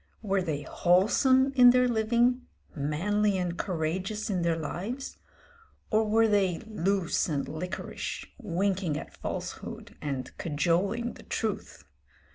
Were 0.23 0.41
they 0.41 0.63
wholesome 0.63 1.53
in 1.53 1.69
their 1.69 1.87
living, 1.87 2.47
manly 2.75 3.37
and 3.37 3.55
courageous 3.55 4.31
in 4.31 4.41
their 4.41 4.55
lives, 4.57 5.19
or 5.91 6.05
were 6.05 6.27
they 6.27 6.57
loose 6.65 7.29
and 7.29 7.47
liquorish, 7.47 8.25
winking 8.39 8.97
at 8.97 9.15
falsehood 9.15 9.95
and 10.01 10.35
cajoling 10.39 11.13
the 11.13 11.21
truth? 11.23 11.83